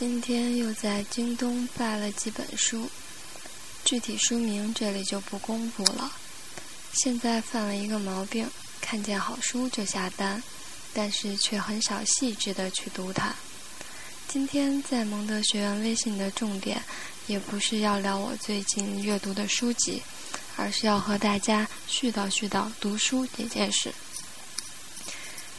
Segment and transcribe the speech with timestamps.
[0.00, 2.88] 今天又在京东拜了几本书，
[3.84, 6.10] 具体书名这里就不公布了。
[6.94, 8.48] 现在犯了一个毛病，
[8.80, 10.42] 看见好书就下单，
[10.94, 13.34] 但是却很少细致的去读它。
[14.26, 16.82] 今天在蒙德学院微信的重点，
[17.26, 20.02] 也不是要聊我最近阅读的书籍，
[20.56, 23.92] 而是要和大家絮叨絮叨读书这件事。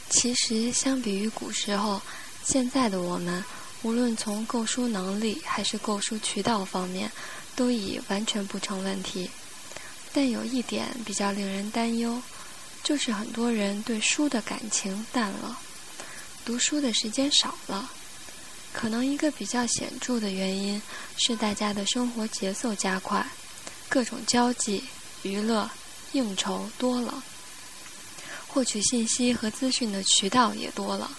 [0.09, 2.01] 其实，相比于古时候，
[2.43, 3.45] 现在的我们。
[3.83, 7.11] 无论从购书能力还是购书渠道方面，
[7.55, 9.29] 都已完全不成问题。
[10.13, 12.21] 但有一点比较令人担忧，
[12.83, 15.57] 就是很多人对书的感情淡了，
[16.45, 17.89] 读书的时间少了。
[18.73, 20.81] 可能一个比较显著的原因
[21.17, 23.25] 是大家的生活节奏加快，
[23.89, 24.83] 各种交际、
[25.23, 25.69] 娱乐、
[26.11, 27.23] 应酬多了，
[28.47, 31.11] 获取信息和资讯的渠道也多了。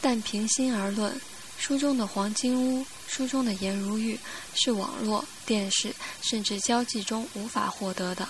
[0.00, 1.20] 但平心而论，
[1.62, 4.18] 书中的黄金屋，书中的颜如玉，
[4.52, 8.28] 是网络、电视甚至交际中无法获得的。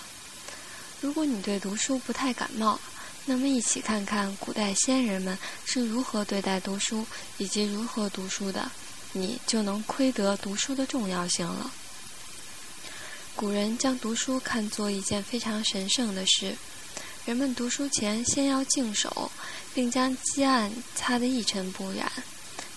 [1.01, 2.79] 如果你对读书不太感冒，
[3.25, 7.07] 那么一起看看古代先人们是如何对待读书
[7.39, 8.71] 以及如何读书的，
[9.15, 11.71] 你就能窥得读书的重要性了。
[13.35, 16.55] 古人将读书看作一件非常神圣的事，
[17.25, 19.33] 人们读书前先要净手，
[19.73, 22.13] 并将几案擦得一尘不染。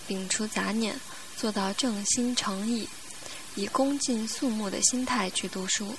[0.08, 1.00] 摒除杂念，
[1.36, 2.88] 做到正心诚意，
[3.56, 5.96] 以恭敬肃穆的心态去读书。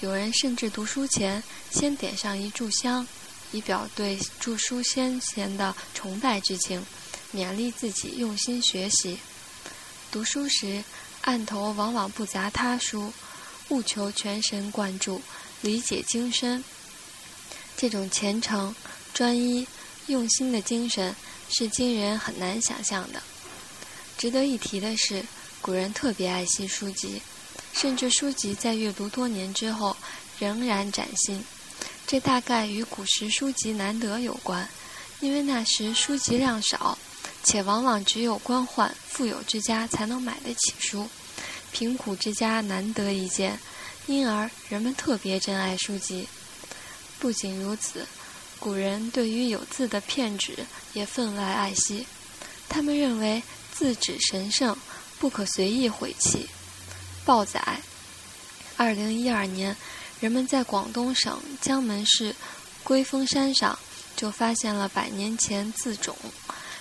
[0.00, 3.06] 有人甚至读书前先点上一炷香，
[3.52, 6.84] 以表对著书先贤的崇拜之情，
[7.34, 9.18] 勉励自己用心学习。
[10.10, 10.82] 读书时，
[11.20, 13.12] 案头往往不杂他书，
[13.68, 15.20] 务求全神贯注，
[15.60, 16.64] 理解精深。
[17.76, 18.74] 这种虔诚、
[19.14, 19.66] 专一、
[20.06, 21.14] 用心的精神。
[21.50, 23.22] 是今人很难想象的。
[24.16, 25.24] 值得一提的是，
[25.60, 27.20] 古人特别爱惜书籍，
[27.72, 29.96] 甚至书籍在阅读多年之后
[30.38, 31.44] 仍然崭新。
[32.06, 34.68] 这大概与古时书籍难得有关，
[35.20, 36.98] 因为那时书籍量少，
[37.44, 41.08] 且往往只有官宦、富有之家才能买得起书，
[41.72, 43.58] 贫苦之家难得一见，
[44.06, 46.28] 因而人们特别珍爱书籍。
[47.18, 48.06] 不仅如此。
[48.60, 50.54] 古人对于有字的片纸
[50.92, 52.06] 也分外爱惜，
[52.68, 54.76] 他们认为字纸神圣，
[55.18, 56.46] 不可随意毁弃。
[57.24, 57.80] 报载，
[58.76, 59.74] 二零一二年，
[60.20, 62.36] 人们在广东省江门市
[62.84, 63.78] 龟峰山上
[64.14, 66.14] 就发现了百年前字冢，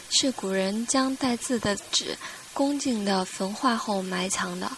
[0.09, 2.17] 是古人将带字的纸
[2.53, 4.69] 恭敬地焚化后埋藏的。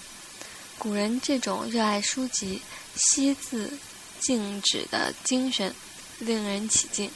[0.78, 2.62] 古人这种热爱书籍、
[2.96, 3.72] 惜字
[4.20, 5.74] 敬纸的精神。
[6.22, 7.12] 令人起敬。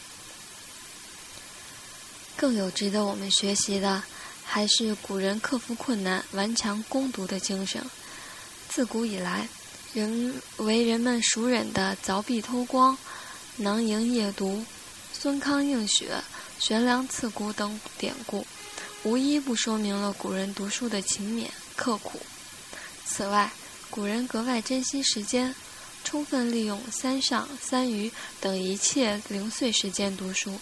[2.36, 4.04] 更有值得我们学习的，
[4.44, 7.82] 还是古人克服困难、顽强攻读的精神。
[8.68, 9.48] 自古以来，
[9.94, 12.98] 人为人们熟稔的凿壁偷光、
[13.56, 14.66] 囊萤夜读、
[15.14, 16.22] 孙康映雪、
[16.60, 18.46] 悬梁刺股等典故，
[19.04, 22.20] 无一不说明了古人读书的勤勉刻苦。
[23.06, 23.50] 此外，
[23.90, 25.56] 古人格外珍惜时间。
[26.06, 30.58] 充分利用三上、三余等一切零碎时间读书。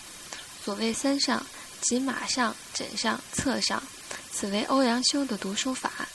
[0.63, 1.45] 所谓三上，
[1.81, 3.83] 即马上、枕上、侧上，
[4.31, 6.07] 此为欧阳修的读书法。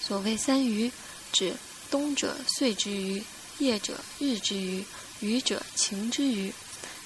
[0.00, 0.90] 所谓三余，
[1.32, 1.54] 指
[1.90, 3.22] 冬者岁之余，
[3.58, 4.84] 夜者日之余，
[5.20, 6.52] 余者晴之余，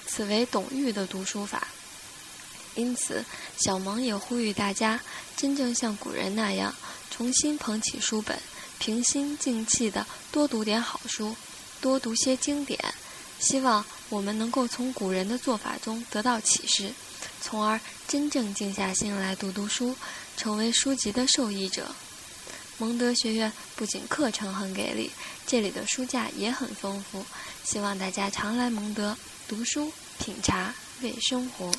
[0.06, 1.68] 此为董玉的读书法。
[2.74, 3.22] 因此，
[3.58, 4.98] 小萌也呼吁大家，
[5.36, 6.74] 真正像古人那样，
[7.10, 8.40] 重新捧起书本，
[8.78, 11.36] 平心静气地多读点好书。
[11.86, 12.76] 多读些经典，
[13.38, 16.92] 希望我们能够从古人的做法中得到启示，
[17.40, 19.94] 从而真正静下心来读读书，
[20.36, 21.94] 成为书籍的受益者。
[22.78, 25.12] 蒙德学院不仅课程很给力，
[25.46, 27.24] 这里的书架也很丰富，
[27.62, 29.16] 希望大家常来蒙德
[29.46, 31.70] 读书、品茶、为生活。